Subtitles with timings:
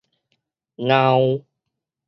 [0.85, 1.45] 藕